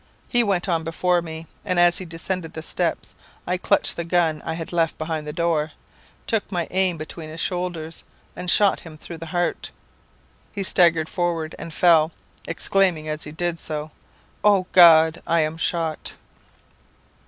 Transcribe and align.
He 0.27 0.43
went 0.43 0.67
on 0.67 0.83
before 0.83 1.21
me, 1.21 1.45
and 1.63 1.79
as 1.79 1.99
he 1.99 2.05
descended 2.05 2.53
the 2.53 2.63
steps, 2.63 3.13
I 3.45 3.57
clutched 3.57 3.97
the 3.97 4.03
gun 4.03 4.41
I 4.43 4.53
had 4.55 4.73
left 4.73 4.97
behind 4.97 5.27
the 5.27 5.31
door, 5.31 5.73
took 6.25 6.51
my 6.51 6.67
aim 6.71 6.97
between 6.97 7.29
his 7.29 7.39
shoulders, 7.39 8.03
and 8.35 8.49
shot 8.49 8.79
him 8.79 8.97
through 8.97 9.19
the 9.19 9.27
heart. 9.27 9.69
He 10.51 10.63
staggered 10.63 11.07
forward 11.07 11.53
and 11.59 11.71
fell, 11.71 12.11
exclaiming 12.47 13.07
as 13.07 13.25
he 13.25 13.31
did 13.31 13.59
so, 13.59 13.91
'O 14.43 14.65
God, 14.71 15.21
I 15.27 15.41
am 15.41 15.55
shot!' 15.55 16.13